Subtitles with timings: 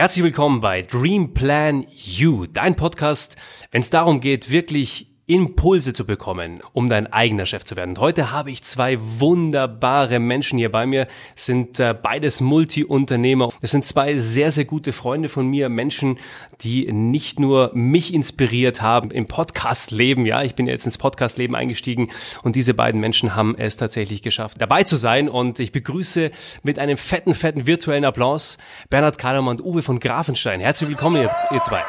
[0.00, 3.36] Herzlich willkommen bei Dream Plan You, dein Podcast,
[3.70, 7.90] wenn es darum geht, wirklich Impulse zu bekommen, um dein eigener Chef zu werden.
[7.90, 11.06] Und heute habe ich zwei wunderbare Menschen hier bei mir,
[11.36, 13.50] sind äh, beides Multi-Unternehmer.
[13.60, 16.18] Es sind zwei sehr, sehr gute Freunde von mir, Menschen,
[16.62, 22.10] die nicht nur mich inspiriert haben im Podcast-Leben, ja, ich bin jetzt ins Podcast-Leben eingestiegen
[22.42, 26.32] und diese beiden Menschen haben es tatsächlich geschafft, dabei zu sein und ich begrüße
[26.64, 28.58] mit einem fetten, fetten virtuellen Applaus
[28.88, 30.58] Bernhard Kahlermann und Uwe von Grafenstein.
[30.58, 31.84] Herzlich willkommen, ihr, ihr zwei.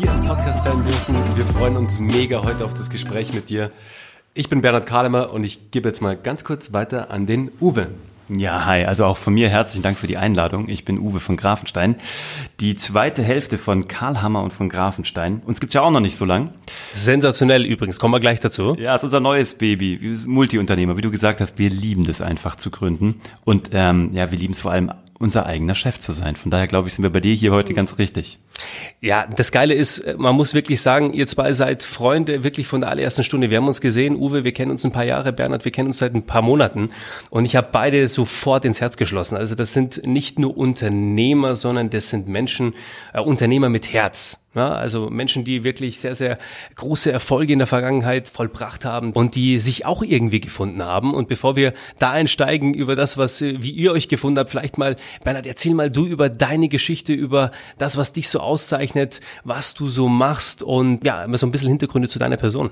[0.00, 1.16] Wir dir im Podcast sein dürfen.
[1.34, 3.72] Wir freuen uns mega heute auf das Gespräch mit dir.
[4.32, 7.88] Ich bin Bernhard Kahlemer und ich gebe jetzt mal ganz kurz weiter an den Uwe.
[8.28, 8.84] Ja, hi.
[8.84, 10.68] Also auch von mir herzlichen Dank für die Einladung.
[10.68, 11.96] Ich bin Uwe von Grafenstein.
[12.60, 15.40] Die zweite Hälfte von Karl Hammer und von Grafenstein.
[15.44, 16.50] Uns gibt's ja auch noch nicht so lang.
[16.94, 17.98] Sensationell übrigens.
[17.98, 18.76] Kommen wir gleich dazu.
[18.78, 20.14] Ja, ist unser neues Baby.
[20.26, 20.96] Multiunternehmer.
[20.96, 23.20] Wie du gesagt hast, wir lieben das einfach zu gründen.
[23.44, 26.36] Und ähm, ja, wir lieben es vor allem unser eigener Chef zu sein.
[26.36, 28.38] Von daher glaube ich, sind wir bei dir hier heute ganz richtig.
[29.00, 32.90] Ja, das Geile ist, man muss wirklich sagen, ihr zwei seid Freunde wirklich von der
[32.90, 33.50] allerersten Stunde.
[33.50, 35.98] Wir haben uns gesehen, Uwe, wir kennen uns ein paar Jahre, Bernhard, wir kennen uns
[35.98, 36.90] seit ein paar Monaten
[37.30, 39.36] und ich habe beide sofort ins Herz geschlossen.
[39.36, 42.74] Also das sind nicht nur Unternehmer, sondern das sind Menschen,
[43.12, 44.38] äh, Unternehmer mit Herz.
[44.54, 46.38] Ja, also Menschen, die wirklich sehr, sehr
[46.74, 51.14] große Erfolge in der Vergangenheit vollbracht haben und die sich auch irgendwie gefunden haben.
[51.14, 54.96] Und bevor wir da einsteigen über das, was, wie ihr euch gefunden habt, vielleicht mal,
[55.22, 59.86] Bernhard, erzähl mal du über deine Geschichte, über das, was dich so auszeichnet, was du
[59.86, 62.70] so machst und ja, immer so ein bisschen Hintergründe zu deiner Person.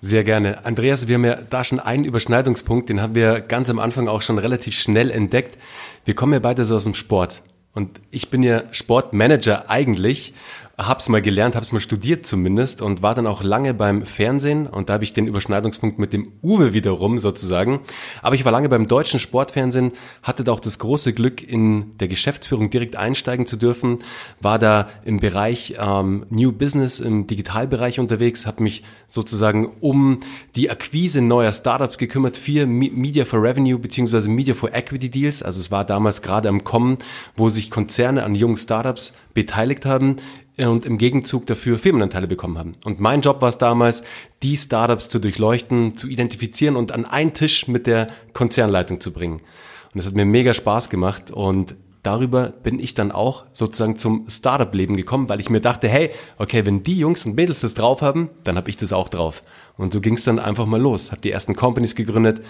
[0.00, 0.64] Sehr gerne.
[0.64, 4.22] Andreas, wir haben ja da schon einen Überschneidungspunkt, den haben wir ganz am Anfang auch
[4.22, 5.58] schon relativ schnell entdeckt.
[6.04, 7.42] Wir kommen ja beide so aus dem Sport.
[7.74, 10.34] Und ich bin ja Sportmanager eigentlich
[10.78, 14.88] hab's mal gelernt, hab's mal studiert zumindest und war dann auch lange beim Fernsehen und
[14.88, 17.80] da habe ich den Überschneidungspunkt mit dem Uwe wiederum sozusagen.
[18.22, 22.06] Aber ich war lange beim deutschen Sportfernsehen, hatte da auch das große Glück, in der
[22.06, 23.98] Geschäftsführung direkt einsteigen zu dürfen,
[24.40, 30.20] war da im Bereich ähm, New Business, im Digitalbereich unterwegs, habe mich sozusagen um
[30.54, 35.42] die Akquise neuer Startups gekümmert, für Media for Revenue beziehungsweise Media for Equity Deals.
[35.42, 36.98] Also es war damals gerade am Kommen,
[37.36, 40.16] wo sich Konzerne an jungen Startups beteiligt haben
[40.60, 42.74] und im Gegenzug dafür Firmenanteile bekommen haben.
[42.84, 44.02] Und mein Job war es damals,
[44.42, 49.36] die Startups zu durchleuchten, zu identifizieren und an einen Tisch mit der Konzernleitung zu bringen.
[49.36, 54.26] Und das hat mir mega Spaß gemacht und darüber bin ich dann auch sozusagen zum
[54.28, 58.02] Startup-Leben gekommen, weil ich mir dachte, hey, okay, wenn die Jungs und Mädels das drauf
[58.02, 59.42] haben, dann habe ich das auch drauf.
[59.76, 61.10] Und so ging es dann einfach mal los.
[61.10, 62.42] Habe die ersten Companies gegründet,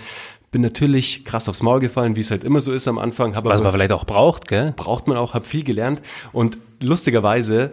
[0.51, 3.35] bin natürlich krass aufs Maul gefallen, wie es halt immer so ist am Anfang.
[3.35, 4.73] Was man vielleicht auch braucht, gell?
[4.77, 6.01] Braucht man auch, habe viel gelernt
[6.33, 7.73] und lustigerweise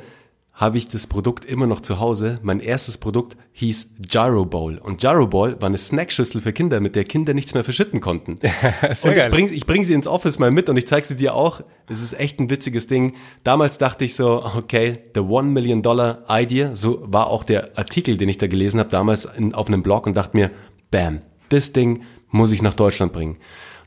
[0.55, 2.39] habe ich das Produkt immer noch zu Hause.
[2.41, 4.77] Mein erstes Produkt hieß Gyro Bowl.
[4.77, 8.39] Und Gyro Bowl war eine Snackschüssel für Kinder, mit der Kinder nichts mehr verschütten konnten.
[9.03, 11.35] Und ich bringe ich bring sie ins Office mal mit und ich zeige sie dir
[11.35, 11.61] auch.
[11.87, 13.15] Es ist echt ein witziges Ding.
[13.43, 18.17] Damals dachte ich so, okay, the One Million Dollar Idea, so war auch der Artikel,
[18.17, 20.51] den ich da gelesen habe, damals in, auf einem Blog und dachte mir,
[20.89, 23.33] bam, das Ding muss ich nach Deutschland bringen.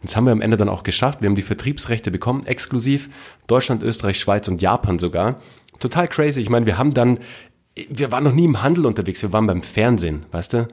[0.00, 1.22] Und das haben wir am Ende dann auch geschafft.
[1.22, 3.08] Wir haben die Vertriebsrechte bekommen, exklusiv
[3.46, 5.40] Deutschland, Österreich, Schweiz und Japan sogar
[5.78, 6.40] total crazy.
[6.40, 7.18] Ich meine, wir haben dann,
[7.88, 10.68] wir waren noch nie im Handel unterwegs, wir waren beim Fernsehen, weißt du?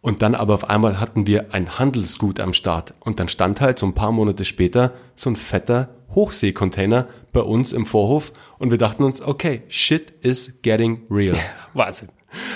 [0.00, 2.94] Und dann aber auf einmal hatten wir ein Handelsgut am Start.
[3.00, 7.72] Und dann stand halt so ein paar Monate später so ein fetter Hochseekontainer bei uns
[7.72, 8.32] im Vorhof.
[8.58, 11.36] Und wir dachten uns, okay, shit is getting real.
[11.74, 12.08] Wahnsinn.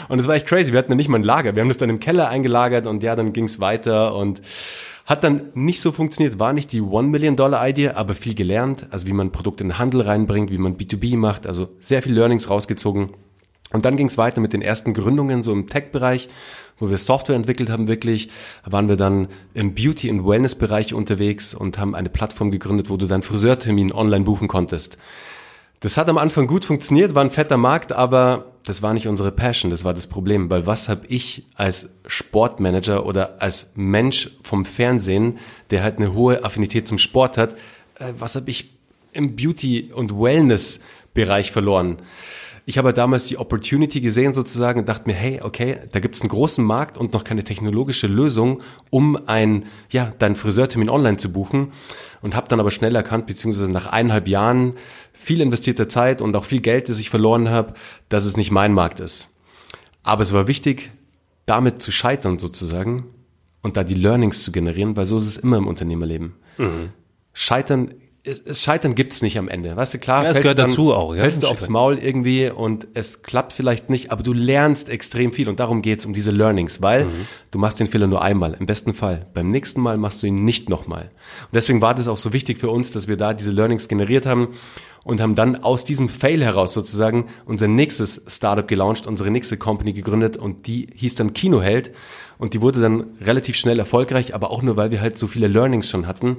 [0.09, 0.73] Und es war echt crazy.
[0.73, 1.55] Wir hatten ja nicht mal ein Lager.
[1.57, 4.43] Wir haben das dann im Keller eingelagert und ja, dann ging's weiter und
[5.05, 8.87] hat dann nicht so funktioniert, war nicht die One Million Dollar Idee, aber viel gelernt,
[8.91, 12.15] also wie man Produkte in den Handel reinbringt, wie man B2B macht, also sehr viel
[12.15, 13.11] Learnings rausgezogen.
[13.73, 16.29] Und dann ging es weiter mit den ersten Gründungen so im Tech-Bereich,
[16.79, 18.29] wo wir Software entwickelt haben wirklich.
[18.65, 22.97] Da waren wir dann im Beauty- und Wellness-Bereich unterwegs und haben eine Plattform gegründet, wo
[22.97, 24.99] du deinen Friseurtermin online buchen konntest.
[25.81, 29.33] Das hat am Anfang gut funktioniert, war ein fetter Markt, aber das war nicht unsere
[29.33, 34.65] Passion, das war das Problem, weil was habe ich als Sportmanager oder als Mensch vom
[34.65, 35.39] Fernsehen,
[35.71, 37.55] der halt eine hohe Affinität zum Sport hat,
[37.99, 38.71] äh, was habe ich
[39.13, 41.99] im Beauty- und Wellness-Bereich verloren?
[42.65, 46.21] Ich habe damals die Opportunity gesehen sozusagen und dachte mir, hey, okay, da gibt es
[46.21, 51.33] einen großen Markt und noch keine technologische Lösung, um ein, ja, deinen Friseurtermin online zu
[51.33, 51.73] buchen.
[52.21, 54.75] Und habe dann aber schnell erkannt, beziehungsweise nach eineinhalb Jahren
[55.13, 57.75] viel investierter Zeit und auch viel Geld, das ich verloren habe,
[58.09, 59.35] dass es nicht mein Markt ist.
[60.05, 60.93] Aber es war wichtig,
[61.47, 63.07] damit zu scheitern sozusagen
[63.61, 66.35] und da die Learnings zu generieren, weil so ist es immer im Unternehmerleben.
[66.59, 66.91] Mhm.
[67.33, 67.95] Scheitern
[68.25, 69.75] es, es Scheitern gibt's nicht am Ende.
[69.75, 72.51] Weißt du, klar, Ja, es gehört dann, dazu auch, ja, fällst du aufs Maul irgendwie
[72.51, 76.31] und es klappt vielleicht nicht, aber du lernst extrem viel und darum geht's um diese
[76.31, 77.11] Learnings, weil Mhm.
[77.51, 79.27] du machst den Fehler nur einmal, im besten Fall.
[79.35, 81.11] Beim nächsten Mal machst du ihn nicht nochmal.
[81.43, 84.25] Und deswegen war das auch so wichtig für uns, dass wir da diese Learnings generiert
[84.25, 84.49] haben
[85.05, 89.93] und haben dann aus diesem Fail heraus sozusagen unser nächstes Startup gelauncht, unsere nächste Company
[89.93, 91.91] gegründet und die hieß dann Kinoheld
[92.39, 95.49] und die wurde dann relativ schnell erfolgreich, aber auch nur, weil wir halt so viele
[95.49, 96.37] Learnings schon hatten,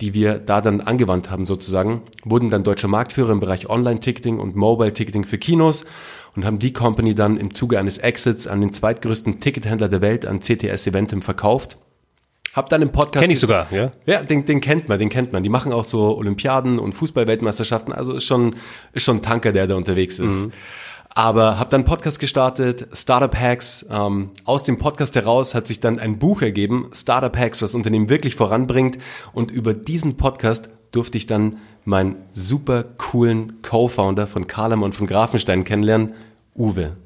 [0.00, 4.54] die wir da dann angewandt haben sozusagen, wurden dann deutscher Marktführer im Bereich Online-Ticketing und
[4.56, 5.86] Mobile-Ticketing für Kinos
[6.34, 10.26] und haben die Company dann im Zuge eines Exits an den zweitgrößten Tickethändler der Welt,
[10.26, 11.78] an CTS Eventim, verkauft.
[12.52, 13.22] Hab dann im Podcast...
[13.22, 13.92] Kenn ich sogar, ja.
[14.06, 15.42] Ja, den, den kennt man, den kennt man.
[15.42, 17.92] Die machen auch so Olympiaden und Fußballweltmeisterschaften.
[17.92, 18.56] Also ist schon,
[18.92, 20.50] ist schon ein Tanker, der da unterwegs ist.
[21.16, 23.86] Aber habe dann Podcast gestartet, Startup Hacks.
[23.90, 28.10] Ähm, aus dem Podcast heraus hat sich dann ein Buch ergeben, Startup Hacks, was Unternehmen
[28.10, 28.98] wirklich voranbringt.
[29.32, 35.06] Und über diesen Podcast durfte ich dann meinen super coolen Co-Founder von Karlem und von
[35.06, 36.12] Grafenstein kennenlernen,
[36.54, 36.98] Uwe.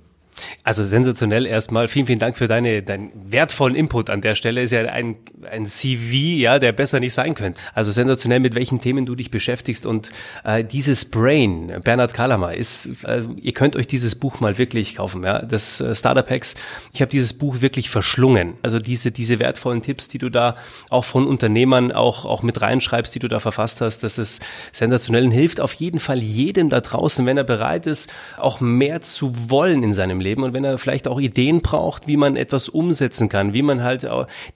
[0.65, 1.89] Also sensationell erstmal.
[1.89, 4.63] Vielen, vielen Dank für deine, deinen wertvollen Input an der Stelle.
[4.63, 5.17] Ist ja ein,
[5.51, 7.63] ein CV, ja, der besser nicht sein könnte.
[7.75, 9.87] Also sensationell, mit welchen Themen du dich beschäftigst.
[9.87, 10.11] Und
[10.45, 15.23] äh, dieses Brain, Bernhard Kalamer, ist, äh, ihr könnt euch dieses Buch mal wirklich kaufen,
[15.23, 15.41] ja.
[15.43, 16.55] Das äh, Startup Hacks.
[16.93, 18.55] Ich habe dieses Buch wirklich verschlungen.
[18.63, 20.57] Also diese, diese wertvollen Tipps, die du da
[20.89, 25.25] auch von Unternehmern auch, auch mit reinschreibst, die du da verfasst hast, das ist sensationell
[25.25, 29.51] und hilft auf jeden Fall jedem da draußen, wenn er bereit ist, auch mehr zu
[29.51, 33.29] wollen in seinem Leben und wenn er vielleicht auch Ideen braucht, wie man etwas umsetzen
[33.29, 34.07] kann, wie man halt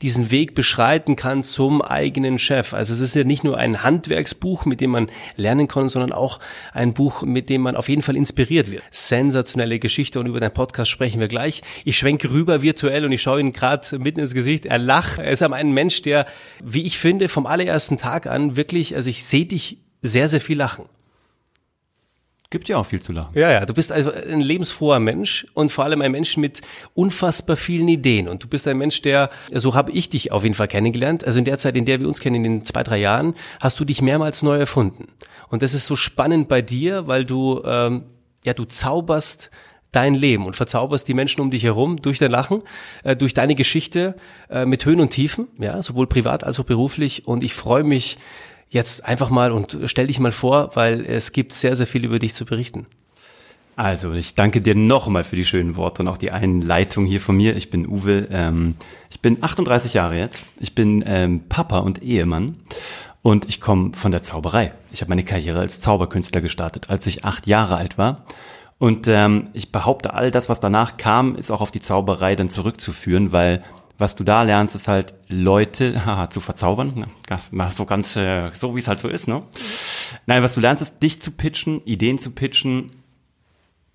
[0.03, 2.73] diesen Weg beschreiten kann zum eigenen Chef.
[2.75, 6.41] Also es ist ja nicht nur ein Handwerksbuch, mit dem man lernen kann, sondern auch
[6.73, 8.85] ein Buch, mit dem man auf jeden Fall inspiriert wird.
[8.91, 11.63] Sensationelle Geschichte und über deinen Podcast sprechen wir gleich.
[11.85, 14.67] Ich schwenke rüber virtuell und ich schaue ihn gerade mitten ins Gesicht.
[14.67, 15.19] Er lacht.
[15.19, 16.27] Er ist aber ein Mensch, der,
[16.63, 20.59] wie ich finde, vom allerersten Tag an wirklich, also ich sehe dich sehr, sehr viel
[20.59, 20.85] lachen.
[22.55, 23.37] Gibt ja auch viel zu lachen.
[23.37, 26.61] Ja, ja, du bist also ein lebensfroher Mensch und vor allem ein Mensch mit
[26.95, 28.29] unfassbar vielen Ideen.
[28.29, 31.25] Und du bist ein Mensch, der, so habe ich dich auf jeden Fall kennengelernt.
[31.25, 33.81] Also in der Zeit, in der wir uns kennen, in den zwei, drei Jahren, hast
[33.81, 35.09] du dich mehrmals neu erfunden.
[35.49, 38.05] Und das ist so spannend bei dir, weil du, ähm,
[38.45, 39.51] ja, du zauberst
[39.91, 42.63] dein Leben und verzauberst die Menschen um dich herum durch dein Lachen,
[43.03, 44.15] äh, durch deine Geschichte
[44.49, 47.27] äh, mit Höhen und Tiefen, ja, sowohl privat als auch beruflich.
[47.27, 48.17] Und ich freue mich,
[48.75, 52.19] jetzt einfach mal und stell dich mal vor, weil es gibt sehr, sehr viel über
[52.19, 52.87] dich zu berichten.
[53.77, 57.37] Also, ich danke dir nochmal für die schönen Worte und auch die Einleitung hier von
[57.37, 57.57] mir.
[57.57, 58.77] Ich bin Uwe, ähm,
[59.11, 60.45] ich bin 38 Jahre jetzt.
[60.61, 62.57] Ich bin ähm, Papa und Ehemann
[63.23, 64.75] und ich komme von der Zauberei.
[64.93, 68.27] Ich habe meine Karriere als Zauberkünstler gestartet, als ich acht Jahre alt war.
[68.79, 72.51] Und ähm, ich behaupte, all das, was danach kam, ist auch auf die Zauberei dann
[72.51, 73.65] zurückzuführen, weil
[73.99, 77.07] was du da lernst, ist halt Leute haha, zu verzaubern.
[77.71, 79.43] So ganz, äh, so wie es halt so ist, ne?
[80.27, 82.91] Nein, was du lernst, ist dich zu pitchen, Ideen zu pitchen,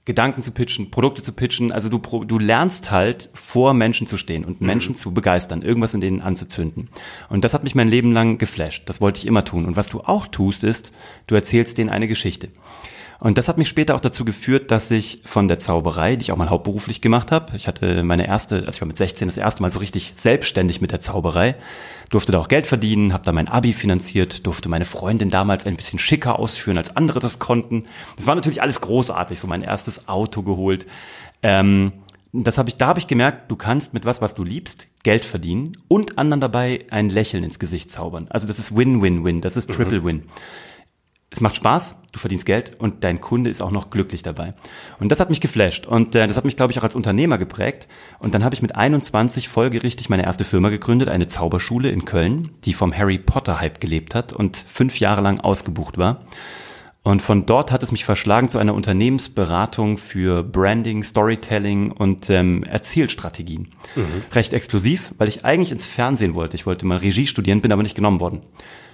[0.06, 1.72] Gedanken zu pitchen, Produkte zu pitchen.
[1.72, 4.98] Also du, du lernst halt vor Menschen zu stehen und Menschen mhm.
[4.98, 6.90] zu begeistern, irgendwas in denen anzuzünden.
[7.30, 8.90] Und das hat mich mein Leben lang geflasht.
[8.90, 9.66] Das wollte ich immer tun.
[9.66, 10.94] Und was du auch tust, ist,
[11.28, 12.50] du erzählst denen eine Geschichte.
[13.20, 16.32] Und das hat mich später auch dazu geführt, dass ich von der Zauberei, die ich
[16.32, 19.36] auch mal hauptberuflich gemacht habe, ich hatte meine erste, also ich war mit 16 das
[19.36, 21.56] erste Mal so richtig selbstständig mit der Zauberei,
[22.10, 25.76] durfte da auch Geld verdienen, habe da mein Abi finanziert, durfte meine Freundin damals ein
[25.76, 27.86] bisschen schicker ausführen, als andere das konnten.
[28.16, 30.88] Das war natürlich alles großartig, so mein erstes Auto geholt.
[31.44, 31.92] Ähm,
[32.32, 35.26] das habe ich, da habe ich gemerkt, du kannst mit was, was du liebst, Geld
[35.26, 38.28] verdienen und anderen dabei ein Lächeln ins Gesicht zaubern.
[38.30, 40.24] Also das ist Win-Win-Win, das ist Triple Win
[41.32, 44.56] es macht Spaß, du verdienst Geld und dein Kunde ist auch noch glücklich dabei.
[45.00, 47.38] Und das hat mich geflasht und äh, das hat mich, glaube ich, auch als Unternehmer
[47.38, 47.88] geprägt.
[48.18, 52.52] Und dann habe ich mit 21 folgerichtig meine erste Firma gegründet, eine Zauberschule in Köln,
[52.66, 56.22] die vom Harry Potter Hype gelebt hat und fünf Jahre lang ausgebucht war.
[57.02, 62.64] Und von dort hat es mich verschlagen zu einer Unternehmensberatung für Branding, Storytelling und ähm,
[62.64, 63.70] Erzählstrategien.
[63.96, 64.24] Mhm.
[64.34, 66.56] Recht exklusiv, weil ich eigentlich ins Fernsehen wollte.
[66.56, 68.42] Ich wollte mal Regie studieren, bin aber nicht genommen worden.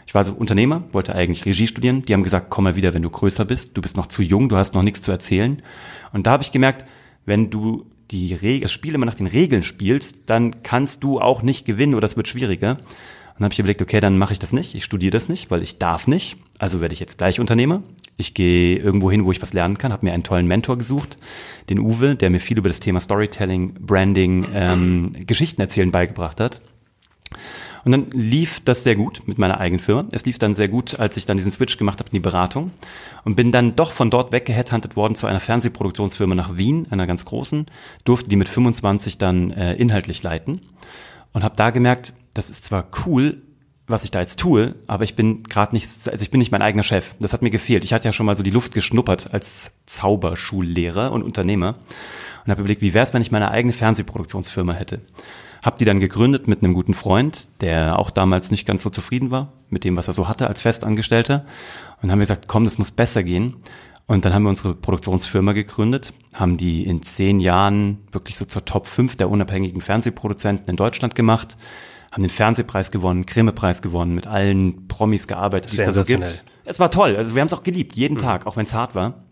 [0.07, 2.03] Ich war so Unternehmer, wollte eigentlich Regie studieren.
[2.05, 3.75] Die haben gesagt, komm mal wieder, wenn du größer bist.
[3.75, 5.62] Du bist noch zu jung, du hast noch nichts zu erzählen.
[6.13, 6.85] Und da habe ich gemerkt,
[7.25, 11.41] wenn du die Regel, das Spiel immer nach den Regeln spielst, dann kannst du auch
[11.41, 12.71] nicht gewinnen oder es wird schwieriger.
[13.35, 14.75] Und dann habe ich überlegt, okay, dann mache ich das nicht.
[14.75, 16.38] Ich studiere das nicht, weil ich darf nicht.
[16.57, 17.83] Also werde ich jetzt gleich Unternehmer.
[18.15, 21.17] Ich gehe irgendwo hin, wo ich was lernen kann, habe mir einen tollen Mentor gesucht,
[21.69, 26.62] den Uwe, der mir viel über das Thema Storytelling, Branding, ähm, Geschichten erzählen beigebracht hat.
[27.86, 30.06] Und dann lief das sehr gut mit meiner eigenen Firma.
[30.12, 32.72] Es lief dann sehr gut, als ich dann diesen Switch gemacht habe in die Beratung
[33.24, 37.25] und bin dann doch von dort weggeheadhuntet worden zu einer Fernsehproduktionsfirma nach Wien, einer ganz
[37.25, 37.68] großen,
[38.04, 40.62] durfte die mit 25 dann äh, inhaltlich leiten
[41.32, 43.44] und habe da gemerkt, das ist zwar cool,
[43.88, 46.63] was ich da jetzt tue, aber ich bin gerade nicht, also ich bin nicht mein
[46.63, 47.13] eigener Chef.
[47.20, 47.84] Das hat mir gefehlt.
[47.84, 51.75] Ich hatte ja schon mal so die Luft geschnuppert als Zauberschullehrer und Unternehmer
[52.46, 55.01] und habe überlegt, wie wäre es, wenn ich meine eigene Fernsehproduktionsfirma hätte.
[55.65, 59.31] Hab die dann gegründet mit einem guten Freund, der auch damals nicht ganz so zufrieden
[59.31, 61.43] war mit dem, was er so hatte als Festangestellter.
[62.03, 63.55] Und haben wir gesagt, komm, das muss besser gehen.
[64.05, 68.63] Und dann haben wir unsere Produktionsfirma gegründet, haben die in zehn Jahren wirklich so zur
[68.63, 71.57] Top 5 der unabhängigen Fernsehproduzenten in Deutschland gemacht,
[72.12, 76.45] haben den Fernsehpreis gewonnen, Grimme-Preis gewonnen, mit allen Promis gearbeitet, die es da so gibt.
[76.63, 78.22] Es war toll, also wir haben es auch geliebt, jeden mhm.
[78.22, 79.25] Tag, auch wenn es hart war.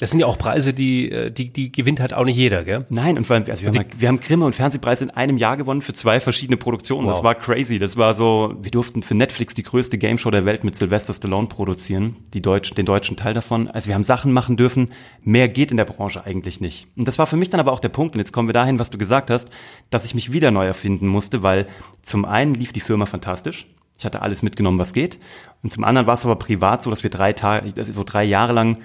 [0.00, 2.86] Das sind ja auch Preise, die, äh, die, die gewinnt halt auch nicht jeder, gell?
[2.88, 5.56] Nein, und vor allem, also wir, haben, wir haben Grimme und Fernsehpreise in einem Jahr
[5.56, 7.08] gewonnen für zwei verschiedene Produktionen.
[7.08, 7.14] Wow.
[7.14, 7.80] Das war crazy.
[7.80, 11.48] Das war so, wir durften für Netflix die größte Gameshow der Welt mit Sylvester Stallone
[11.48, 13.66] produzieren, die Deutsch, den deutschen Teil davon.
[13.68, 14.90] Also wir haben Sachen machen dürfen.
[15.24, 16.86] Mehr geht in der Branche eigentlich nicht.
[16.96, 18.78] Und das war für mich dann aber auch der Punkt, und jetzt kommen wir dahin,
[18.78, 19.50] was du gesagt hast,
[19.90, 21.66] dass ich mich wieder neu erfinden musste, weil
[22.02, 23.66] zum einen lief die Firma fantastisch.
[23.98, 25.18] Ich hatte alles mitgenommen, was geht.
[25.64, 28.04] Und zum anderen war es aber privat so, dass wir drei Tage, das ist so
[28.04, 28.78] drei Jahre lang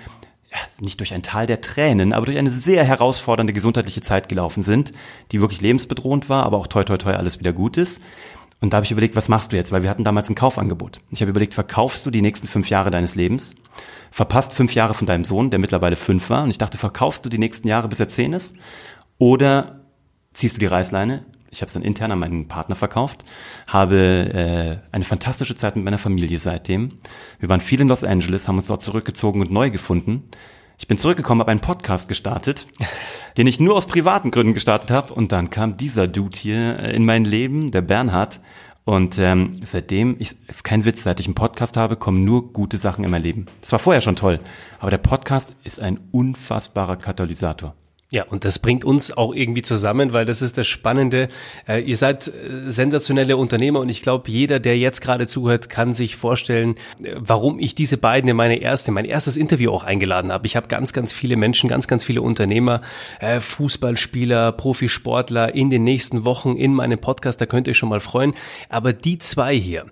[0.80, 4.92] nicht durch ein Tal der Tränen, aber durch eine sehr herausfordernde gesundheitliche Zeit gelaufen sind,
[5.32, 8.02] die wirklich lebensbedrohend war, aber auch toi toi toi alles wieder gut ist.
[8.62, 9.74] Und da habe ich überlegt, was machst du jetzt?
[9.74, 11.02] Weil wir hatten damals ein Kaufangebot.
[11.12, 13.56] Ich habe überlegt, verkaufst du die nächsten fünf Jahre deines Lebens?
[14.10, 16.44] Verpasst fünf Jahre von deinem Sohn, der mittlerweile fünf war.
[16.44, 18.56] Und ich dachte, verkaufst du die nächsten Jahre, bis er zehn ist?
[19.18, 19.82] Oder
[20.32, 21.26] ziehst du die Reißleine?
[21.54, 23.24] Ich habe es dann intern an meinen Partner verkauft,
[23.68, 26.98] habe äh, eine fantastische Zeit mit meiner Familie seitdem.
[27.40, 30.24] Wir waren viel in Los Angeles, haben uns dort zurückgezogen und neu gefunden.
[30.80, 32.68] Ich bin zurückgekommen, habe einen Podcast gestartet,
[33.38, 35.14] den ich nur aus privaten Gründen gestartet habe.
[35.14, 38.40] Und dann kam dieser Dude hier äh, in mein Leben, der Bernhard.
[38.84, 42.78] Und ähm, seitdem, ich, ist kein Witz, seit ich einen Podcast habe, kommen nur gute
[42.78, 43.46] Sachen in mein Leben.
[43.62, 44.40] Das war vorher schon toll,
[44.80, 47.76] aber der Podcast ist ein unfassbarer Katalysator.
[48.14, 51.30] Ja, und das bringt uns auch irgendwie zusammen, weil das ist das Spannende.
[51.68, 55.94] Äh, ihr seid äh, sensationelle Unternehmer und ich glaube, jeder, der jetzt gerade zuhört, kann
[55.94, 60.32] sich vorstellen, äh, warum ich diese beiden in meine erste, mein erstes Interview auch eingeladen
[60.32, 60.46] habe.
[60.46, 62.82] Ich habe ganz, ganz viele Menschen, ganz, ganz viele Unternehmer,
[63.40, 67.42] Fußballspieler, Profisportler in den nächsten Wochen in meinem Podcast.
[67.42, 68.36] Da könnt ihr euch schon mal freuen.
[68.70, 69.86] Aber die zwei hier,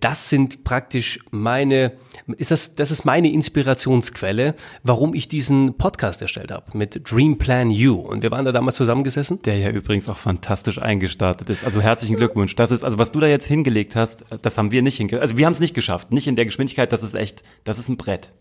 [0.00, 1.92] das sind praktisch meine,
[2.38, 7.51] ist das, das ist meine Inspirationsquelle, warum ich diesen Podcast erstellt habe mit Dream Plan
[7.52, 7.96] Plan You.
[7.96, 9.42] Und wir waren da damals zusammengesessen.
[9.42, 11.66] Der ja übrigens auch fantastisch eingestartet ist.
[11.66, 12.56] Also herzlichen Glückwunsch.
[12.56, 15.20] Das ist, also was du da jetzt hingelegt hast, das haben wir nicht hingelegt.
[15.20, 16.12] Also wir haben es nicht geschafft.
[16.12, 16.94] Nicht in der Geschwindigkeit.
[16.94, 18.32] Das ist echt, das ist ein Brett.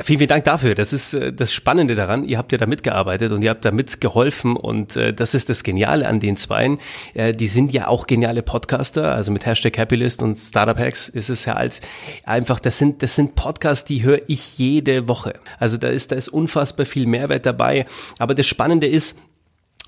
[0.00, 0.74] Vielen, vielen Dank dafür.
[0.74, 2.24] Das ist äh, das Spannende daran.
[2.24, 5.64] Ihr habt ja da mitgearbeitet und ihr habt da mitgeholfen und äh, das ist das
[5.64, 6.78] Geniale an den Zweien.
[7.12, 9.14] Äh, die sind ja auch geniale Podcaster.
[9.14, 11.80] Also mit Hashtag Happylist und Startup Hacks ist es ja halt
[12.24, 15.34] einfach, das sind, das sind Podcasts, die höre ich jede Woche.
[15.58, 17.84] Also da ist, da ist unfassbar viel Mehrwert dabei.
[18.18, 19.18] Aber das Spannende ist,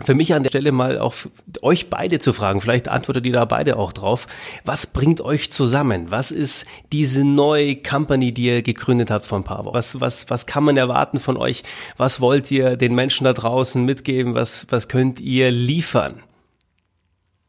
[0.02, 1.14] für mich an der Stelle mal auch
[1.62, 4.26] euch beide zu fragen, vielleicht antwortet ihr da beide auch drauf.
[4.64, 6.10] Was bringt euch zusammen?
[6.10, 9.74] Was ist diese neue Company, die ihr gegründet habt vor ein paar Wochen?
[9.74, 11.62] Was, was, was kann man erwarten von euch?
[11.96, 14.34] Was wollt ihr den Menschen da draußen mitgeben?
[14.34, 16.14] Was, was könnt ihr liefern?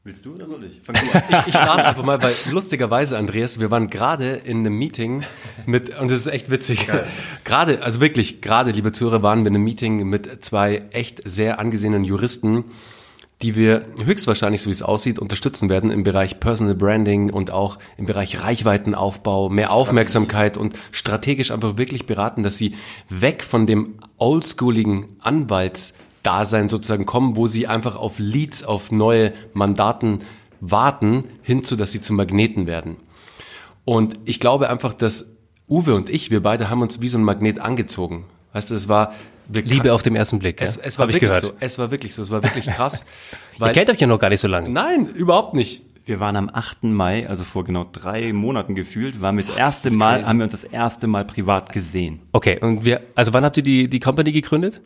[0.05, 0.81] Willst du oder soll ich?
[0.83, 1.23] Fang du an.
[1.29, 5.23] Ich, ich starte einfach mal, weil lustigerweise, Andreas, wir waren gerade in einem Meeting
[5.65, 6.87] mit, und das ist echt witzig,
[7.43, 11.57] gerade, also wirklich, gerade, liebe Zuhörer, waren wir in einem Meeting mit zwei echt sehr
[11.57, 12.65] angesehenen Juristen,
[13.41, 17.79] die wir höchstwahrscheinlich, so wie es aussieht, unterstützen werden im Bereich Personal Branding und auch
[17.97, 22.75] im Bereich Reichweitenaufbau, mehr Aufmerksamkeit und strategisch einfach wirklich beraten, dass sie
[23.09, 29.33] weg von dem oldschooligen Anwalts Dasein sozusagen kommen, wo sie einfach auf Leads, auf neue
[29.53, 30.21] Mandaten
[30.59, 32.97] warten, hinzu, dass sie zu Magneten werden.
[33.85, 35.35] Und ich glaube einfach, dass
[35.69, 38.25] Uwe und ich, wir beide haben uns wie so ein Magnet angezogen.
[38.53, 39.13] Weißt du, es war
[39.51, 40.61] Liebe auf dem ersten Blick.
[40.61, 41.41] Es, es war wirklich gehört.
[41.41, 41.53] so.
[41.59, 42.21] Es war wirklich so.
[42.21, 43.05] Es war wirklich krass.
[43.59, 44.69] weil, Ihr kennt euch ja noch gar nicht so lange.
[44.69, 45.83] Nein, überhaupt nicht.
[46.05, 46.83] Wir waren am 8.
[46.83, 50.27] Mai, also vor genau drei Monaten gefühlt, waren wir das erste das Mal, crazy.
[50.27, 52.21] haben wir uns das erste Mal privat gesehen.
[52.31, 54.81] Okay, und wir, also wann habt ihr die, die Company gegründet?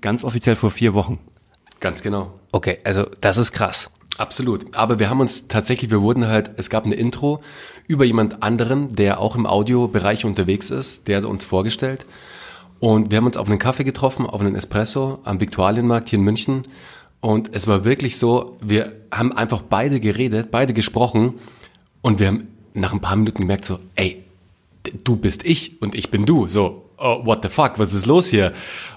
[0.00, 1.18] Ganz offiziell vor vier Wochen.
[1.80, 2.38] Ganz genau.
[2.52, 3.90] Okay, also das ist krass.
[4.18, 4.74] Absolut.
[4.76, 7.42] Aber wir haben uns tatsächlich, wir wurden halt, es gab eine Intro
[7.86, 12.06] über jemand anderen, der auch im Audiobereich unterwegs ist, der hat uns vorgestellt.
[12.78, 16.24] Und wir haben uns auf einen Kaffee getroffen, auf einen Espresso am Viktualienmarkt hier in
[16.24, 16.66] München.
[17.20, 21.34] Und es war wirklich so, wir haben einfach beide geredet, beide gesprochen.
[22.02, 24.24] Und wir haben nach ein paar Minuten gemerkt so, ey,
[25.04, 26.48] du bist ich und ich bin du.
[26.48, 28.52] So, oh, what the fuck, was ist los hier?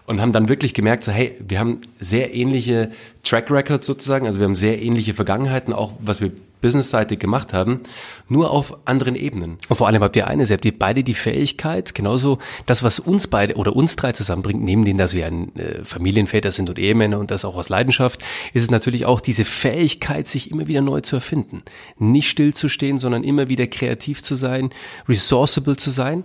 [0.05, 2.91] Und haben dann wirklich gemerkt, so, hey, wir haben sehr ähnliche
[3.23, 6.31] Track Records sozusagen, also wir haben sehr ähnliche Vergangenheiten, auch was wir
[6.61, 7.81] businessseitig gemacht haben,
[8.27, 9.59] nur auf anderen Ebenen.
[9.69, 12.99] Und vor allem habt ihr eines, ihr habt ihr beide die Fähigkeit, genauso das, was
[12.99, 16.79] uns beide oder uns drei zusammenbringt, neben dem, dass wir ein äh, Familienväter sind und
[16.79, 20.81] Ehemänner und das auch aus Leidenschaft, ist es natürlich auch diese Fähigkeit, sich immer wieder
[20.81, 21.61] neu zu erfinden.
[21.99, 24.71] Nicht stillzustehen, sondern immer wieder kreativ zu sein,
[25.07, 26.23] resourceable zu sein.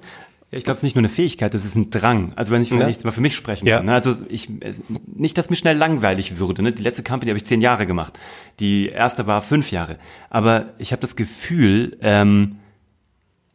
[0.51, 2.33] Ja, ich glaube, es ist nicht nur eine Fähigkeit, das ist ein Drang.
[2.35, 3.77] Also wenn ich, wenn ich jetzt mal für mich sprechen Ja.
[3.77, 3.87] kann.
[3.87, 3.93] Ne?
[3.95, 4.49] Also ich,
[5.07, 6.63] nicht, dass mir schnell langweilig würde.
[6.63, 6.73] Ne?
[6.73, 8.19] Die letzte Company habe ich zehn Jahre gemacht.
[8.59, 9.97] Die erste war fünf Jahre.
[10.29, 12.57] Aber ich habe das Gefühl, ähm,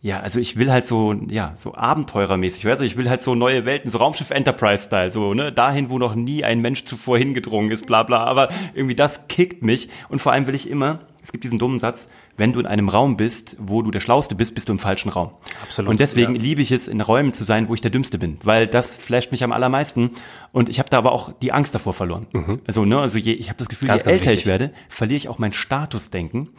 [0.05, 3.33] ja, also ich will halt so, ja, so abenteurermäßig, weißt du, ich will halt so
[3.33, 7.71] neue Welten, so Raumschiff Enterprise-Style, so, ne, dahin, wo noch nie ein Mensch zuvor hingedrungen
[7.71, 11.31] ist, bla bla, aber irgendwie das kickt mich und vor allem will ich immer, es
[11.31, 14.55] gibt diesen dummen Satz, wenn du in einem Raum bist, wo du der Schlauste bist,
[14.55, 15.31] bist du im falschen Raum.
[15.63, 18.37] Absolut, Und deswegen liebe ich es, in Räumen zu sein, wo ich der Dümmste bin,
[18.43, 20.11] weil das flasht mich am allermeisten
[20.51, 22.27] und ich habe da aber auch die Angst davor verloren.
[22.67, 24.47] Also, ne, also je, ich habe das Gefühl, Ganz, je ganz älter ich wichtig.
[24.47, 26.49] werde, verliere ich auch mein Statusdenken.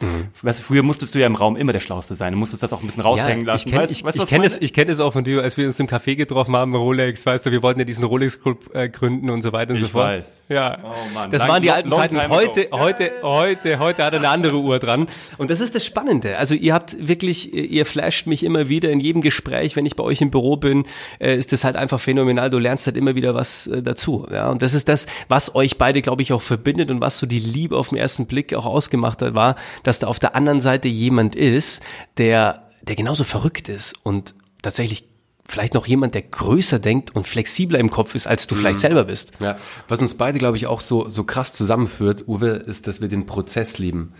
[0.41, 2.73] Weißt du, früher musstest du ja im Raum immer der Schlauste sein, du musstest das
[2.73, 3.67] auch ein bisschen raushängen lassen.
[3.67, 5.67] Ich kenne ich, weißt ich kenn das, ich kenn das auch von dir, als wir
[5.67, 9.29] uns im Café getroffen haben, Rolex, weißt du, wir wollten ja diesen Rolex-Club äh, gründen
[9.29, 10.05] und so weiter und Ich so fort.
[10.05, 10.41] weiß.
[10.49, 12.17] Ja, Oh Mann, das lang- waren die alten Zeiten.
[12.29, 15.07] Heute, heute, heute, heute hat er eine andere Uhr dran.
[15.37, 16.37] Und das ist das Spannende.
[16.37, 20.03] Also ihr habt wirklich, ihr flasht mich immer wieder in jedem Gespräch, wenn ich bei
[20.03, 20.85] euch im Büro bin,
[21.19, 22.49] äh, ist das halt einfach phänomenal.
[22.49, 24.27] Du lernst halt immer wieder was äh, dazu.
[24.31, 27.25] Ja, und das ist das, was euch beide, glaube ich, auch verbindet und was so
[27.25, 30.59] die Liebe auf den ersten Blick auch ausgemacht hat, war, dass da auf der anderen
[30.61, 31.81] Seite jemand ist,
[32.17, 35.05] der, der genauso verrückt ist und tatsächlich
[35.49, 38.59] vielleicht noch jemand, der größer denkt und flexibler im Kopf ist, als du Mhm.
[38.59, 39.31] vielleicht selber bist.
[39.41, 39.55] Ja,
[39.87, 43.25] was uns beide, glaube ich, auch so, so krass zusammenführt, Uwe, ist, dass wir den
[43.25, 44.11] Prozess lieben.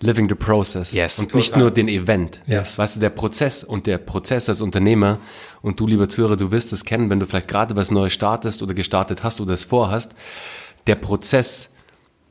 [0.00, 0.92] Living the process.
[0.92, 1.18] Yes.
[1.18, 2.40] und nicht nur den Event.
[2.46, 2.78] Yes.
[2.78, 5.18] Weißt du, der Prozess und der Prozess als Unternehmer
[5.60, 8.62] und du, lieber Zuhörer, du wirst es kennen, wenn du vielleicht gerade was Neues startest
[8.62, 10.14] oder gestartet hast oder es vorhast.
[10.86, 11.70] Der Prozess,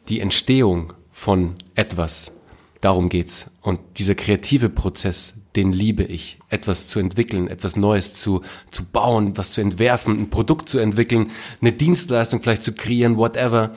[0.07, 2.31] die Entstehung von etwas,
[2.81, 3.51] darum geht's.
[3.61, 6.37] Und dieser kreative Prozess, den liebe ich.
[6.49, 11.31] Etwas zu entwickeln, etwas Neues zu, zu bauen, was zu entwerfen, ein Produkt zu entwickeln,
[11.59, 13.71] eine Dienstleistung vielleicht zu kreieren, whatever.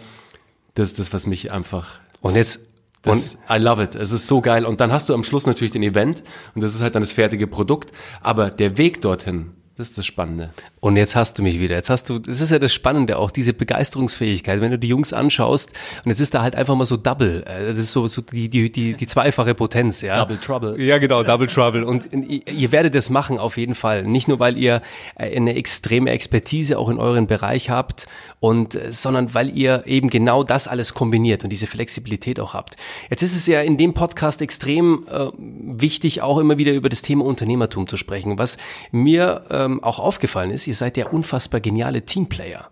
[0.75, 2.61] Das ist das, was mich einfach Und jetzt,
[3.03, 3.95] das, I love it.
[3.95, 4.67] Es ist so geil.
[4.67, 6.23] Und dann hast du am Schluss natürlich den Event
[6.55, 7.93] und das ist halt dann das fertige Produkt.
[8.21, 10.51] Aber der Weg dorthin, das ist das Spannende.
[10.81, 11.75] Und jetzt hast du mich wieder.
[11.75, 14.61] Jetzt hast du, das ist ja das Spannende auch, diese Begeisterungsfähigkeit.
[14.61, 15.73] Wenn du die Jungs anschaust,
[16.05, 18.49] und jetzt ist da halt einfach mal so Double, äh, das ist so, so die,
[18.49, 20.17] die, die, die zweifache Potenz, ja.
[20.17, 20.81] Double Trouble.
[20.81, 21.85] Ja, genau, Double Trouble.
[21.85, 24.05] Und ihr, ihr werdet es machen, auf jeden Fall.
[24.05, 24.83] Nicht nur, weil ihr
[25.17, 28.07] äh, eine extreme Expertise auch in euren Bereich habt,
[28.41, 32.77] und, äh, sondern weil ihr eben genau das alles kombiniert und diese Flexibilität auch habt.
[33.11, 37.03] Jetzt ist es ja in dem Podcast extrem äh, wichtig, auch immer wieder über das
[37.03, 38.39] Thema Unternehmertum zu sprechen.
[38.39, 38.57] Was
[38.91, 42.71] mir ähm, auch aufgefallen ist, ihr seid ja unfassbar geniale Teamplayer.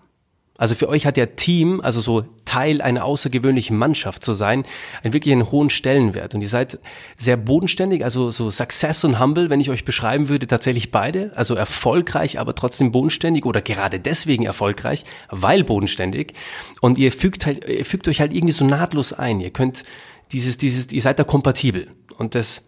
[0.58, 4.64] Also für euch hat ja Team, also so Teil einer außergewöhnlichen Mannschaft zu sein,
[5.04, 6.34] einen wirklich einen hohen Stellenwert.
[6.34, 6.80] Und ihr seid
[7.16, 11.32] sehr bodenständig, also so Success und Humble, wenn ich euch beschreiben würde, tatsächlich beide.
[11.36, 16.34] Also erfolgreich, aber trotzdem bodenständig oder gerade deswegen erfolgreich, weil bodenständig.
[16.80, 19.38] Und ihr fügt halt, ihr fügt euch halt irgendwie so nahtlos ein.
[19.38, 19.84] Ihr könnt
[20.32, 21.86] dieses, dieses, ihr seid da kompatibel.
[22.16, 22.64] Und das,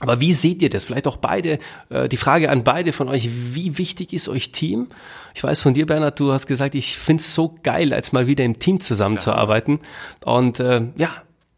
[0.00, 0.84] aber wie seht ihr das?
[0.84, 4.88] Vielleicht auch beide, äh, die Frage an beide von euch, wie wichtig ist euch Team?
[5.34, 8.44] Ich weiß von dir, Bernhard, du hast gesagt, ich find's so geil, als mal wieder
[8.44, 9.80] im Team zusammenzuarbeiten.
[10.24, 11.10] Und äh, ja,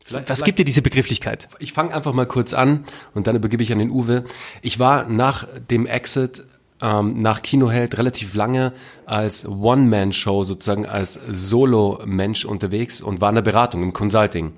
[0.05, 1.49] Vielleicht- was vielleicht- gibt dir diese Begrifflichkeit?
[1.59, 4.25] Ich fange einfach mal kurz an und dann übergebe ich an den Uwe.
[4.63, 6.45] Ich war nach dem Exit
[6.81, 8.73] ähm, nach Kinoheld relativ lange
[9.05, 14.53] als One-Man-Show sozusagen als Solo-Mensch unterwegs und war in der Beratung im Consulting.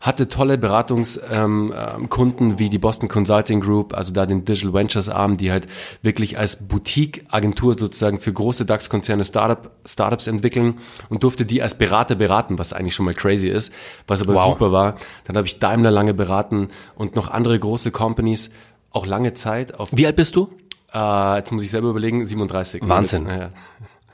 [0.00, 5.08] Hatte tolle Beratungskunden ähm, ähm, wie die Boston Consulting Group, also da den Digital Ventures
[5.08, 5.66] Arm, die halt
[6.02, 10.74] wirklich als Boutique-Agentur sozusagen für große DAX-Konzerne Startup, Startups entwickeln
[11.08, 13.72] und durfte die als Berater beraten, was eigentlich schon mal crazy ist,
[14.06, 14.52] was aber Wow.
[14.52, 14.94] super war.
[15.24, 18.50] Dann habe ich Daimler lange beraten und noch andere große Companies,
[18.92, 20.48] auch lange Zeit auf, Wie alt bist du?
[20.94, 22.82] äh, jetzt muss ich selber überlegen, 37.
[22.88, 23.28] Wahnsinn.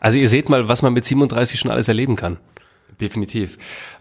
[0.01, 2.39] Also ihr seht mal, was man mit 37 schon alles erleben kann.
[3.01, 3.59] Definitiv.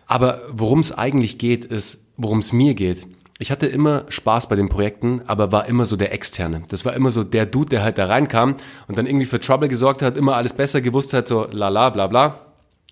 [0.08, 3.08] Aber worum es eigentlich geht, ist, worum es mir geht.
[3.40, 6.62] Ich hatte immer Spaß bei den Projekten, aber war immer so der Externe.
[6.70, 8.56] Das war immer so der Dude, der halt da reinkam
[8.88, 12.08] und dann irgendwie für Trouble gesorgt hat, immer alles besser gewusst hat, so lala, bla
[12.08, 12.40] bla.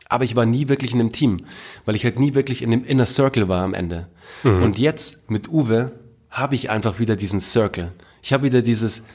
[0.09, 1.37] Aber ich war nie wirklich in einem Team,
[1.85, 4.07] weil ich halt nie wirklich in dem Inner Circle war am Ende.
[4.43, 5.91] Und jetzt mit Uwe
[6.29, 7.93] habe ich einfach wieder diesen Circle.
[8.21, 9.05] Ich habe wieder dieses,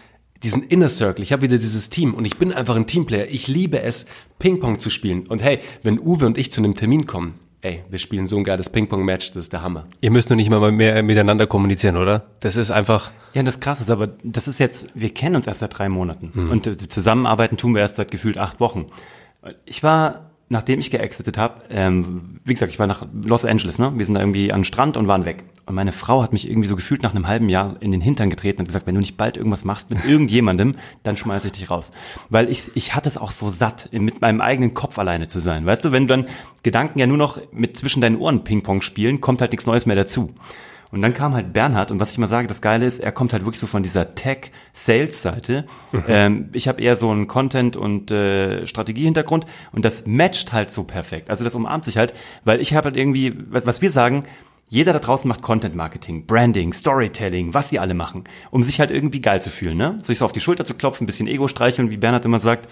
[0.43, 1.23] diesen Inner Circle.
[1.23, 3.27] Ich habe wieder dieses Team und ich bin einfach ein Teamplayer.
[3.31, 4.07] Ich liebe es,
[4.39, 5.27] Ping-Pong zu spielen.
[5.27, 8.45] Und hey, wenn Uwe und ich zu einem Termin kommen, ey, wir spielen so ein
[8.45, 9.87] geiles Ping-Pong-Match, das ist der Hammer.
[10.01, 12.27] Ihr müsst nur nicht mal mehr miteinander kommunizieren, oder?
[12.41, 15.61] Das ist einfach, Ja, das krass ist, aber das ist jetzt, wir kennen uns erst
[15.61, 18.87] seit drei Monaten und äh, zusammenarbeiten tun wir erst seit gefühlt acht Wochen.
[19.65, 23.93] Ich war, nachdem ich geexitet habe, ähm, wie gesagt, ich war nach Los Angeles, ne?
[23.97, 25.45] Wir sind da irgendwie an den Strand und waren weg.
[25.67, 28.31] Und meine Frau hat mich irgendwie so gefühlt nach einem halben Jahr in den Hintern
[28.31, 31.71] getreten und gesagt, wenn du nicht bald irgendwas machst mit irgendjemandem, dann schmeiße ich dich
[31.71, 31.91] raus.
[32.31, 35.67] Weil ich, ich hatte es auch so satt, mit meinem eigenen Kopf alleine zu sein.
[35.67, 36.27] Weißt du, wenn du dann
[36.63, 39.97] Gedanken ja nur noch mit zwischen deinen Ohren Ping-Pong spielen, kommt halt nichts Neues mehr
[39.97, 40.33] dazu.
[40.97, 43.35] Und dann kam halt Bernhard und was ich immer sage, das Geile ist, er kommt
[43.35, 45.67] halt wirklich so von dieser Tech-Sales-Seite.
[45.93, 46.05] Mhm.
[46.09, 50.85] Ähm, ich habe eher so einen Content- und äh, Strategie-Hintergrund und das matcht halt so
[50.85, 51.29] perfekt.
[51.29, 54.25] Also das umarmt sich halt, weil ich habe halt irgendwie, was wir sagen,
[54.69, 58.91] jeder da draußen macht Content Marketing, Branding, Storytelling, was die alle machen, um sich halt
[58.91, 59.99] irgendwie geil zu fühlen, ne?
[60.01, 62.71] Sich so auf die Schulter zu klopfen, ein bisschen Ego streicheln, wie Bernhard immer sagt.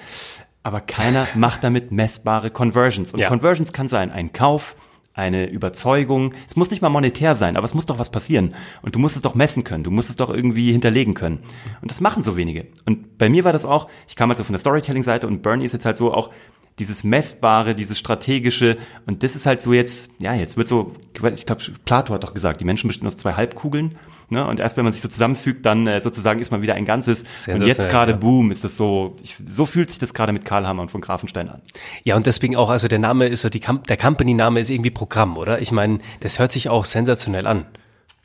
[0.62, 3.12] Aber keiner macht damit messbare Conversions.
[3.12, 3.28] Und ja.
[3.28, 4.76] Conversions kann sein ein Kauf,
[5.14, 6.34] eine Überzeugung.
[6.46, 8.54] Es muss nicht mal monetär sein, aber es muss doch was passieren.
[8.82, 9.84] Und du musst es doch messen können.
[9.84, 11.38] Du musst es doch irgendwie hinterlegen können.
[11.80, 12.66] Und das machen so wenige.
[12.84, 15.72] Und bei mir war das auch, ich kam also von der Storytelling-Seite und Bernie ist
[15.72, 16.30] jetzt halt so auch,
[16.78, 18.76] dieses Messbare, dieses Strategische.
[19.06, 20.92] Und das ist halt so jetzt, ja, jetzt wird so,
[21.32, 23.96] ich glaube, Plato hat doch gesagt, die Menschen bestehen aus zwei Halbkugeln.
[24.28, 24.46] Ne?
[24.46, 27.24] Und erst wenn man sich so zusammenfügt, dann äh, sozusagen ist man wieder ein Ganzes.
[27.36, 28.18] Sehr und jetzt gerade, ja.
[28.18, 31.00] boom, ist das so, ich, so fühlt sich das gerade mit Karl Hammer und von
[31.00, 31.62] Grafenstein an.
[32.04, 35.60] Ja, und deswegen auch, also der Name ist, die, der Company-Name ist irgendwie Programm, oder?
[35.60, 37.66] Ich meine, das hört sich auch sensationell an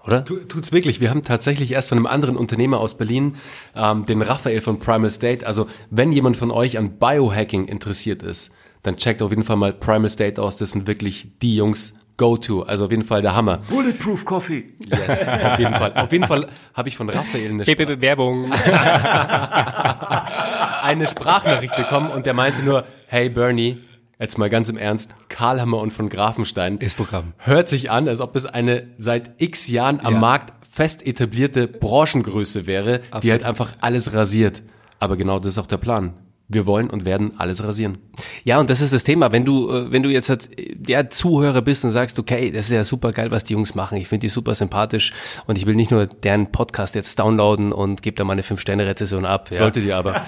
[0.06, 0.26] oder?
[0.26, 1.00] Tut's wirklich.
[1.02, 3.36] Wir haben tatsächlich erst von einem anderen Unternehmer aus Berlin,
[3.76, 5.46] ähm, den Raphael von Primal State.
[5.46, 9.74] Also wenn jemand von euch an Biohacking interessiert ist, dann checkt auf jeden Fall mal
[9.74, 10.58] Primal State aus.
[10.58, 12.62] Das sind wirklich die Jungs Go-To.
[12.64, 13.58] Also auf jeden Fall der Hammer.
[13.70, 14.66] Bulletproof Coffee.
[14.86, 15.94] Yes, auf jeden Fall.
[15.96, 18.52] Auf jeden Fall habe ich von Raphael eine, Spra Werbung.
[20.84, 23.80] eine Sprachnachricht bekommen und der meinte nur, hey Bernie,
[24.20, 26.78] jetzt mal ganz im Ernst, Karlhammer und von Grafenstein.
[26.78, 27.34] Ist Programm.
[27.38, 30.20] Hört sich an, als ob es eine seit x Jahren am ja.
[30.20, 33.24] Markt fest etablierte Branchengröße wäre, Absolut.
[33.24, 34.62] die halt einfach alles rasiert.
[35.00, 36.14] Aber genau das ist auch der Plan
[36.50, 38.00] wir wollen und werden alles rasieren.
[38.44, 39.32] Ja, und das ist das Thema.
[39.32, 42.72] Wenn du, äh, wenn du jetzt halt der Zuhörer bist und sagst, okay, das ist
[42.72, 44.00] ja super geil, was die Jungs machen.
[44.00, 45.14] Ich finde die super sympathisch
[45.46, 49.26] und ich will nicht nur deren Podcast jetzt downloaden und gebe da mal eine 5-Sterne-Rezession
[49.26, 49.50] ab.
[49.52, 49.58] Ja.
[49.58, 50.16] Solltet ihr aber.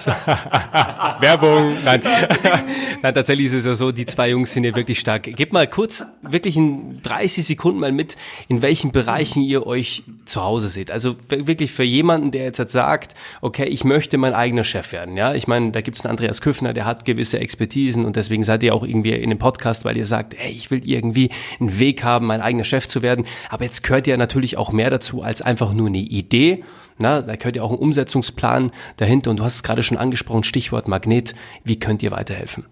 [1.19, 1.75] Werbung.
[1.83, 2.01] Nein.
[3.01, 5.23] Nein, tatsächlich ist es ja so, die zwei Jungs sind ja wirklich stark.
[5.23, 8.15] Gebt mal kurz, wirklich in 30 Sekunden mal mit,
[8.47, 10.91] in welchen Bereichen ihr euch zu Hause seht.
[10.91, 15.17] Also wirklich für jemanden, der jetzt halt sagt, okay, ich möchte mein eigener Chef werden.
[15.17, 18.61] Ja, ich meine, da gibt es Andreas Küffner, der hat gewisse Expertisen und deswegen seid
[18.61, 22.03] ihr auch irgendwie in dem Podcast, weil ihr sagt, hey, ich will irgendwie einen Weg
[22.03, 23.25] haben, mein eigener Chef zu werden.
[23.49, 26.63] Aber jetzt gehört ja natürlich auch mehr dazu als einfach nur eine Idee.
[26.99, 30.43] Na, da gehört ja auch ein Umsetzungsplan dahinter und du hast es gerade schon angesprochen,
[30.43, 31.33] Stichwort Magnet.
[31.63, 32.65] Wie könnt ihr weiterhelfen?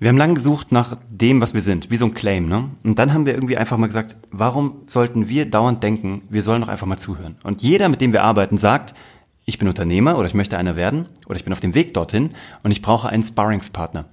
[0.00, 2.70] Wir haben lange gesucht nach dem, was wir sind, wie so ein Claim, ne?
[2.84, 6.62] Und dann haben wir irgendwie einfach mal gesagt, warum sollten wir dauernd denken, wir sollen
[6.62, 7.36] doch einfach mal zuhören?
[7.42, 8.94] Und jeder, mit dem wir arbeiten, sagt,
[9.48, 12.32] ich bin Unternehmer oder ich möchte einer werden oder ich bin auf dem Weg dorthin
[12.62, 14.04] und ich brauche einen Sparringspartner.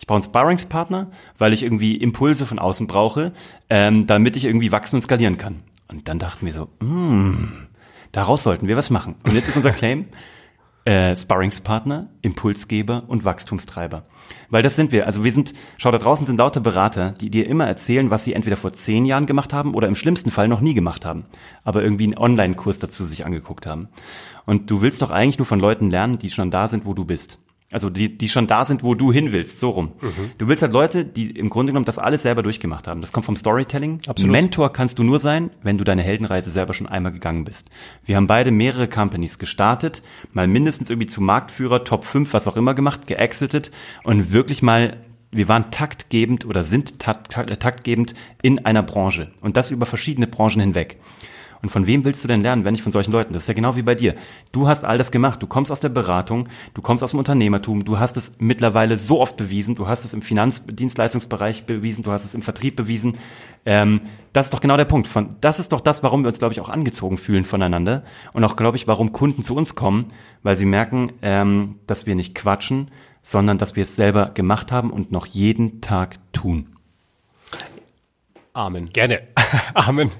[0.00, 3.30] Ich brauche einen Sparringspartner, weil ich irgendwie Impulse von außen brauche,
[3.68, 5.62] ähm, damit ich irgendwie wachsen und skalieren kann.
[5.86, 7.68] Und dann dachten wir so, mm,
[8.10, 9.14] daraus sollten wir was machen.
[9.24, 10.06] Und jetzt ist unser Claim,
[10.84, 14.02] äh, Sparringspartner, Impulsgeber und Wachstumstreiber.
[14.48, 15.06] Weil das sind wir.
[15.06, 18.32] Also wir sind, schau, da draußen sind lauter Berater, die dir immer erzählen, was sie
[18.32, 21.24] entweder vor zehn Jahren gemacht haben oder im schlimmsten Fall noch nie gemacht haben.
[21.64, 23.88] Aber irgendwie einen Online-Kurs dazu sich angeguckt haben.
[24.46, 27.04] Und du willst doch eigentlich nur von Leuten lernen, die schon da sind, wo du
[27.04, 27.38] bist.
[27.72, 29.92] Also die, die schon da sind, wo du hin willst, so rum.
[30.00, 30.30] Mhm.
[30.38, 33.00] Du willst halt Leute, die im Grunde genommen das alles selber durchgemacht haben.
[33.00, 34.00] Das kommt vom Storytelling.
[34.08, 34.32] Absolut.
[34.32, 37.70] Mentor kannst du nur sein, wenn du deine Heldenreise selber schon einmal gegangen bist.
[38.04, 40.02] Wir haben beide mehrere Companies gestartet,
[40.32, 43.70] mal mindestens irgendwie zu Marktführer, Top 5, was auch immer gemacht, geexitet
[44.02, 44.96] und wirklich mal
[45.32, 50.98] wir waren taktgebend oder sind taktgebend in einer Branche und das über verschiedene Branchen hinweg.
[51.62, 53.32] Und von wem willst du denn lernen, wenn nicht von solchen Leuten?
[53.32, 54.14] Das ist ja genau wie bei dir.
[54.52, 55.42] Du hast all das gemacht.
[55.42, 59.20] Du kommst aus der Beratung, du kommst aus dem Unternehmertum, du hast es mittlerweile so
[59.20, 63.18] oft bewiesen, du hast es im Finanzdienstleistungsbereich bewiesen, du hast es im Vertrieb bewiesen.
[63.66, 64.00] Ähm,
[64.32, 65.08] das ist doch genau der Punkt.
[65.08, 68.04] Von, das ist doch das, warum wir uns, glaube ich, auch angezogen fühlen voneinander.
[68.32, 70.06] Und auch, glaube ich, warum Kunden zu uns kommen,
[70.42, 72.90] weil sie merken, ähm, dass wir nicht quatschen,
[73.22, 76.69] sondern dass wir es selber gemacht haben und noch jeden Tag tun.
[78.52, 78.88] Amen.
[78.92, 79.20] Gerne.
[79.74, 80.10] Amen.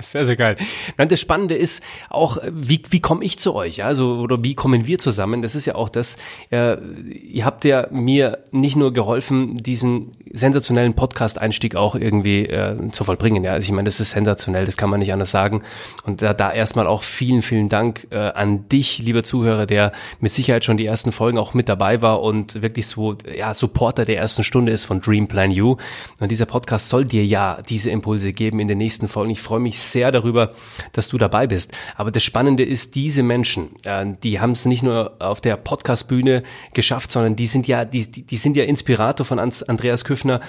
[0.00, 0.56] Sehr, sehr geil.
[0.96, 3.84] Dann das Spannende ist auch, wie, wie komme ich zu euch?
[3.84, 5.42] Also, oder wie kommen wir zusammen?
[5.42, 6.16] Das ist ja auch das,
[6.50, 13.04] äh, ihr habt ja mir nicht nur geholfen, diesen sensationellen Podcast-Einstieg auch irgendwie äh, zu
[13.04, 13.44] vollbringen.
[13.44, 15.62] Ja, also ich meine, das ist sensationell, das kann man nicht anders sagen.
[16.04, 20.32] Und da, da erstmal auch vielen, vielen Dank äh, an dich, lieber Zuhörer, der mit
[20.32, 24.16] Sicherheit schon die ersten Folgen auch mit dabei war und wirklich so, ja, Supporter der
[24.16, 25.76] ersten Stunde ist von Dream Plan You.
[26.18, 29.32] Und dieser Podcast soll dir ja diese Impulse geben in den nächsten Folgen.
[29.32, 30.52] Ich freue mich sehr darüber,
[30.92, 31.72] dass du dabei bist.
[31.96, 36.44] Aber das Spannende ist, diese Menschen, äh, die haben es nicht nur auf der Podcast-Bühne
[36.72, 40.40] geschafft, sondern die sind ja, die, die sind ja Inspirator von Andreas Küffner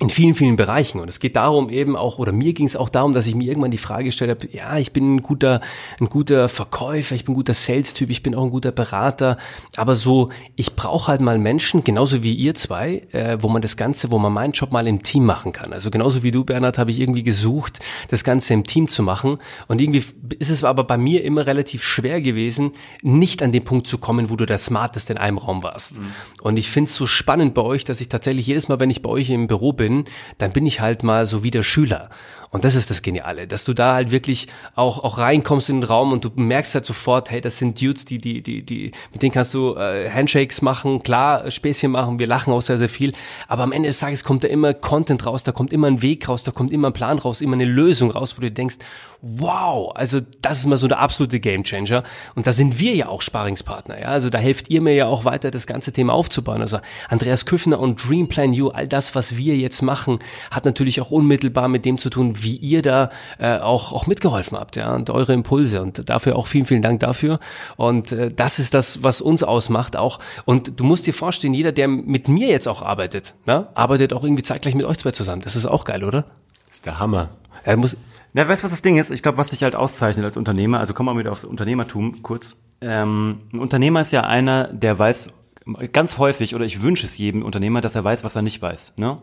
[0.00, 1.00] in vielen, vielen Bereichen.
[1.00, 3.48] Und es geht darum eben auch, oder mir ging es auch darum, dass ich mir
[3.48, 5.60] irgendwann die Frage gestellt habe, ja, ich bin ein guter,
[6.00, 9.38] ein guter Verkäufer, ich bin ein guter Sales-Typ, ich bin auch ein guter Berater,
[9.76, 13.76] aber so, ich brauche halt mal Menschen, genauso wie ihr zwei, äh, wo man das
[13.76, 15.72] Ganze, wo man meinen Job mal im Team machen kann.
[15.72, 19.38] Also genauso wie du, Bernhard, habe ich irgendwie gesucht, das Ganze im Team zu machen.
[19.66, 20.04] Und irgendwie
[20.38, 24.30] ist es aber bei mir immer relativ schwer gewesen, nicht an den Punkt zu kommen,
[24.30, 25.98] wo du der Smarteste in einem Raum warst.
[25.98, 26.12] Mhm.
[26.40, 29.02] Und ich finde es so spannend bei euch, dass ich tatsächlich jedes Mal, wenn ich
[29.02, 30.04] bei euch im Büro bin, bin,
[30.36, 32.10] dann bin ich halt mal so wie der Schüler.
[32.50, 35.88] Und das ist das Geniale, dass du da halt wirklich auch, auch reinkommst in den
[35.88, 39.22] Raum und du merkst halt sofort, hey, das sind Dudes, die, die, die, die, mit
[39.22, 43.12] denen kannst du äh, Handshakes machen, klar, Späßchen machen, wir lachen auch sehr, sehr viel.
[43.48, 46.28] Aber am Ende des Tages kommt da immer Content raus, da kommt immer ein Weg
[46.28, 48.78] raus, da kommt immer ein Plan raus, immer eine Lösung raus, wo du denkst,
[49.20, 52.04] wow, also das ist mal so der absolute Gamechanger.
[52.34, 54.00] Und da sind wir ja auch Sparingspartner.
[54.00, 54.06] Ja?
[54.08, 56.60] Also da helft ihr mir ja auch weiter, das ganze Thema aufzubauen.
[56.60, 61.00] Also Andreas Küffner und Dream Plan You, all das, was wir jetzt machen, hat natürlich
[61.00, 64.94] auch unmittelbar mit dem zu tun, wie ihr da äh, auch, auch mitgeholfen habt, ja,
[64.94, 65.82] und eure Impulse.
[65.82, 67.38] Und dafür auch vielen, vielen Dank dafür.
[67.76, 70.18] Und äh, das ist das, was uns ausmacht auch.
[70.44, 74.22] Und du musst dir vorstellen, jeder, der mit mir jetzt auch arbeitet, ne, arbeitet auch
[74.22, 75.42] irgendwie zeitgleich mit euch zwei zusammen.
[75.42, 76.22] Das ist auch geil, oder?
[76.66, 77.30] Das ist der Hammer.
[77.64, 77.96] Er muss.
[78.34, 79.10] Na, weißt du, was das Ding ist?
[79.10, 82.56] Ich glaube, was dich halt auszeichnet als Unternehmer, also kommen wir wieder aufs Unternehmertum kurz.
[82.80, 85.30] Ähm, ein Unternehmer ist ja einer, der weiß,
[85.92, 88.94] ganz häufig, oder ich wünsche es jedem Unternehmer, dass er weiß, was er nicht weiß.
[88.96, 89.18] Ne?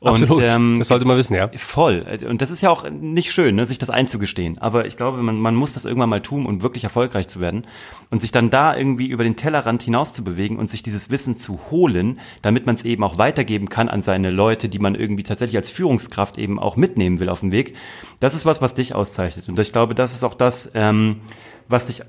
[0.00, 1.48] Und, Absolut, ähm, das sollte man wissen, ja.
[1.56, 2.04] Voll.
[2.28, 4.58] Und das ist ja auch nicht schön, ne, sich das einzugestehen.
[4.58, 7.66] Aber ich glaube, man, man muss das irgendwann mal tun, um wirklich erfolgreich zu werden.
[8.10, 11.38] Und sich dann da irgendwie über den Tellerrand hinaus zu bewegen und sich dieses Wissen
[11.38, 15.22] zu holen, damit man es eben auch weitergeben kann an seine Leute, die man irgendwie
[15.22, 17.74] tatsächlich als Führungskraft eben auch mitnehmen will auf dem Weg.
[18.20, 19.48] Das ist was, was dich auszeichnet.
[19.48, 21.20] Und ich glaube, das ist auch das, ähm,
[21.68, 22.02] was dich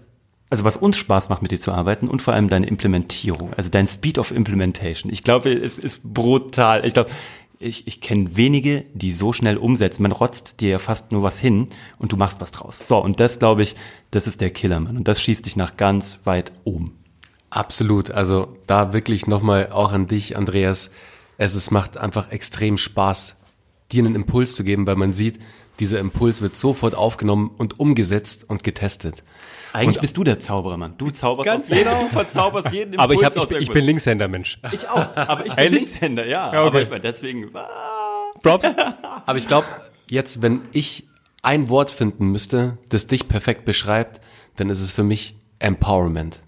[0.49, 3.69] also was uns Spaß macht, mit dir zu arbeiten und vor allem deine Implementierung, also
[3.69, 5.11] dein Speed of Implementation.
[5.11, 6.85] Ich glaube, es ist brutal.
[6.85, 7.09] Ich glaube,
[7.59, 10.03] ich, ich kenne wenige, die so schnell umsetzen.
[10.03, 12.79] Man rotzt dir ja fast nur was hin und du machst was draus.
[12.79, 13.75] So, und das glaube ich,
[14.11, 14.97] das ist der Killer, Mann.
[14.97, 16.97] Und das schießt dich nach ganz weit oben.
[17.49, 18.11] Absolut.
[18.11, 20.91] Also da wirklich nochmal auch an dich, Andreas.
[21.37, 23.35] Es, es macht einfach extrem Spaß,
[23.91, 25.39] dir einen Impuls zu geben, weil man sieht,
[25.79, 29.23] dieser Impuls wird sofort aufgenommen und umgesetzt und getestet.
[29.73, 30.95] Eigentlich und bist du der Zauberer, Mann.
[30.97, 33.85] Du zauberst ganz genau, du verzauberst jeden Impuls Aber ich, hab, ich, bin, ich bin
[33.85, 34.59] Linkshänder, Mensch.
[34.71, 35.81] Ich auch, aber ich bin Ehrlich?
[35.83, 36.53] Linkshänder, ja.
[36.53, 36.67] ja okay.
[36.67, 37.49] Aber ich meine, deswegen...
[37.53, 37.67] Ah.
[38.41, 38.75] Props.
[39.25, 39.67] aber ich glaube,
[40.09, 41.07] jetzt, wenn ich
[41.41, 44.21] ein Wort finden müsste, das dich perfekt beschreibt,
[44.55, 46.41] dann ist es für mich Empowerment.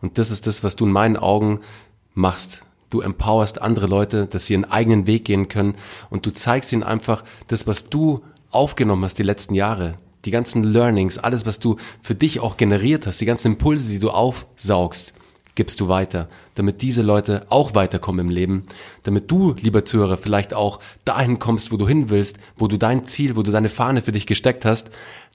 [0.00, 1.60] Und das ist das, was du in meinen Augen
[2.14, 2.62] machst.
[2.90, 5.76] Du empowerst andere Leute, dass sie ihren eigenen Weg gehen können
[6.08, 8.22] und du zeigst ihnen einfach das, was du
[8.56, 13.06] aufgenommen hast die letzten Jahre, die ganzen Learnings, alles, was du für dich auch generiert
[13.06, 15.12] hast, die ganzen Impulse, die du aufsaugst,
[15.54, 18.66] gibst du weiter, damit diese Leute auch weiterkommen im Leben,
[19.04, 23.06] damit du, lieber Zuhörer, vielleicht auch dahin kommst, wo du hin willst, wo du dein
[23.06, 24.90] Ziel, wo du deine Fahne für dich gesteckt hast.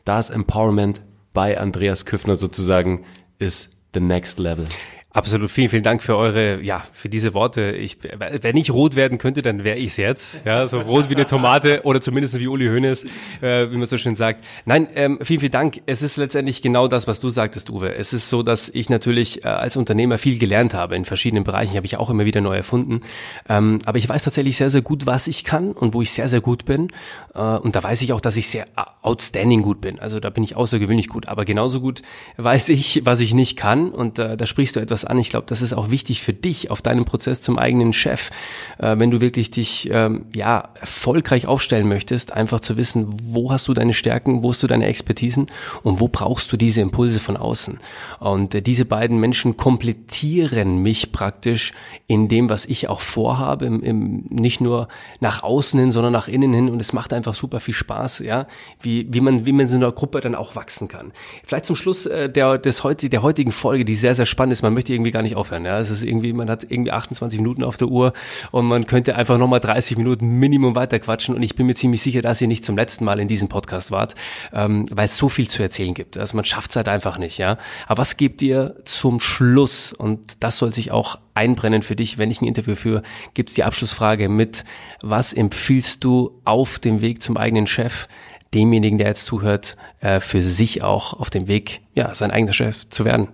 [0.06, 1.02] Das Empowerment
[1.34, 3.04] bei Andreas Küffner sozusagen
[3.40, 4.66] ist the next level.
[5.14, 7.72] Absolut, vielen, vielen Dank für eure, ja, für diese Worte.
[7.72, 10.46] Ich, wenn ich rot werden könnte, dann wäre ich es jetzt.
[10.46, 13.04] Ja, so rot wie eine Tomate oder zumindest wie Uli Hoeneß,
[13.42, 14.46] äh, wie man so schön sagt.
[14.64, 15.82] Nein, ähm, vielen, vielen Dank.
[15.86, 17.94] Es ist letztendlich genau das, was du sagtest, Uwe.
[17.94, 21.76] Es ist so, dass ich natürlich äh, als Unternehmer viel gelernt habe in verschiedenen Bereichen.
[21.76, 23.02] Habe ich auch immer wieder neu erfunden.
[23.50, 26.30] Ähm, aber ich weiß tatsächlich sehr, sehr gut, was ich kann und wo ich sehr,
[26.30, 26.88] sehr gut bin.
[27.36, 28.64] Äh, und da weiß ich auch, dass ich sehr
[29.02, 30.00] outstanding gut bin.
[30.00, 31.28] Also da bin ich außergewöhnlich gut.
[31.28, 32.02] Aber genauso gut
[32.38, 33.90] weiß ich, was ich nicht kann.
[33.90, 35.20] Und äh, da sprichst du etwas das an.
[35.20, 38.30] Ich glaube, das ist auch wichtig für dich auf deinem Prozess zum eigenen Chef,
[38.78, 43.68] äh, wenn du wirklich dich ähm, ja erfolgreich aufstellen möchtest, einfach zu wissen, wo hast
[43.68, 45.48] du deine Stärken, wo hast du deine Expertisen
[45.84, 47.80] und wo brauchst du diese Impulse von außen.
[48.20, 51.74] Und äh, diese beiden Menschen komplettieren mich praktisch
[52.08, 54.88] in dem, was ich auch vorhabe, im, im, nicht nur
[55.20, 56.70] nach außen hin, sondern nach innen hin.
[56.70, 58.48] Und es macht einfach super viel Spaß, ja,
[58.82, 61.12] wie, wie man wie man in einer Gruppe dann auch wachsen kann.
[61.44, 64.62] Vielleicht zum Schluss äh, der des heute der heutigen Folge, die sehr sehr spannend ist.
[64.62, 65.66] Man möchte irgendwie gar nicht aufhören.
[65.66, 68.14] Ja, es ist irgendwie, man hat irgendwie 28 Minuten auf der Uhr
[68.52, 72.02] und man könnte einfach nochmal 30 Minuten Minimum weiter quatschen und ich bin mir ziemlich
[72.02, 74.16] sicher, dass ihr nicht zum letzten Mal in diesem Podcast wart,
[74.54, 76.18] ähm, weil es so viel zu erzählen gibt.
[76.18, 77.58] Also man schafft es halt einfach nicht, ja.
[77.88, 79.94] Aber was gebt ihr zum Schluss?
[79.94, 83.56] Und das soll sich auch einbrennen für dich, wenn ich ein Interview führe, gibt es
[83.56, 84.66] die Abschlussfrage mit,
[85.02, 88.08] was empfiehlst du auf dem Weg zum eigenen Chef,
[88.54, 92.90] demjenigen, der jetzt zuhört, äh, für sich auch auf dem Weg, ja, sein eigener Chef
[92.90, 93.30] zu werden?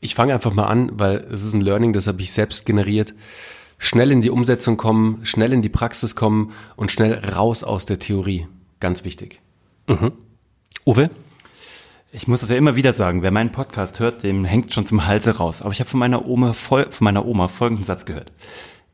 [0.00, 3.14] Ich fange einfach mal an, weil es ist ein Learning, das habe ich selbst generiert.
[3.78, 7.98] Schnell in die Umsetzung kommen, schnell in die Praxis kommen und schnell raus aus der
[7.98, 8.46] Theorie.
[8.80, 9.40] Ganz wichtig.
[9.86, 10.12] Mhm.
[10.86, 11.10] Uwe?
[12.10, 15.06] Ich muss das ja immer wieder sagen, wer meinen Podcast hört, dem hängt schon zum
[15.06, 15.62] Halse raus.
[15.62, 18.32] Aber ich habe von meiner Oma von meiner Oma folgenden Satz gehört.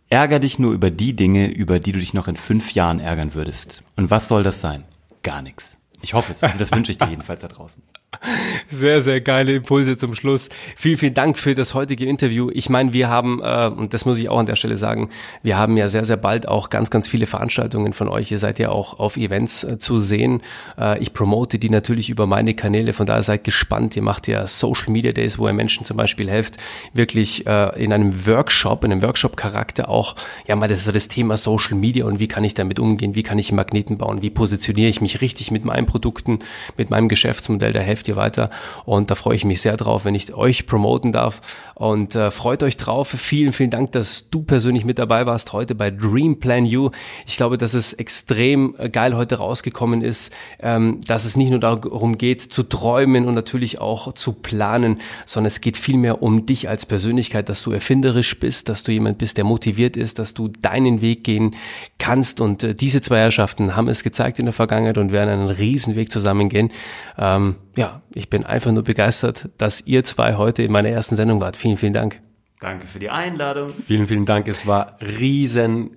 [0.09, 3.35] Ärger dich nur über die Dinge, über die du dich noch in fünf Jahren ärgern
[3.35, 3.83] würdest.
[3.97, 4.85] Und was soll das sein?
[5.23, 5.79] Gar nichts.
[6.03, 6.43] Ich hoffe es.
[6.43, 7.83] Also das wünsche ich dir jedenfalls da draußen.
[8.71, 10.49] Sehr, sehr geile Impulse zum Schluss.
[10.77, 12.51] Vielen, vielen Dank für das heutige Interview.
[12.53, 15.11] Ich meine, wir haben, äh, und das muss ich auch an der Stelle sagen,
[15.43, 18.31] wir haben ja sehr, sehr bald auch ganz, ganz viele Veranstaltungen von euch.
[18.33, 20.43] Ihr seid ja auch auf Events äh, zu sehen.
[20.79, 22.93] Äh, ich promote die natürlich über meine Kanäle.
[22.93, 23.97] Von daher seid gespannt.
[23.97, 26.57] Ihr macht ja Social Media Days, wo ihr Menschen zum Beispiel helft,
[26.93, 31.77] wirklich äh, in einem Workshop, in einem Workshop-Charakter auch, ja mal das, das Thema Social
[31.77, 33.15] Media und wie kann ich damit umgehen?
[33.15, 34.23] Wie kann ich Magneten bauen?
[34.23, 36.41] Wie positioniere ich mich richtig mit meinen Produkten,
[36.77, 37.73] mit meinem Geschäftsmodell?
[37.73, 38.51] Da helft ihr weiter.
[38.85, 41.41] Und da freue ich mich sehr drauf, wenn ich euch promoten darf.
[41.75, 43.09] Und äh, freut euch drauf.
[43.09, 46.91] Vielen, vielen Dank, dass du persönlich mit dabei warst heute bei Dream Plan You.
[47.27, 52.17] Ich glaube, dass es extrem geil heute rausgekommen ist, ähm, dass es nicht nur darum
[52.17, 56.87] geht, zu träumen und natürlich auch zu planen, sondern es geht vielmehr um dich als
[56.87, 61.01] Persönlichkeit, dass du erfinderisch bist, dass du jemand bist, der motiviert ist, dass du deinen
[61.01, 61.57] Weg gehen
[61.99, 62.41] kannst.
[62.41, 65.97] Und äh, diese zwei Herrschaften haben es gezeigt in der Vergangenheit und werden einen riesen
[65.97, 66.71] Weg zusammengehen.
[67.19, 67.57] Ähm,
[67.95, 71.57] ja, ich bin einfach nur begeistert, dass ihr zwei heute in meiner ersten Sendung wart.
[71.57, 72.21] Vielen, vielen Dank.
[72.61, 73.73] Danke für die Einladung.
[73.87, 74.49] Vielen, vielen Dank.
[74.49, 75.97] Es war riesen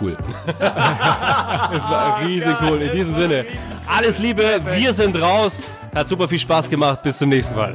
[0.00, 0.12] cool.
[0.58, 2.82] es war riesen cool.
[2.82, 3.46] In diesem Sinne,
[3.86, 5.62] alles Liebe, wir sind raus.
[5.94, 7.02] Hat super viel Spaß gemacht.
[7.02, 7.74] Bis zum nächsten Mal.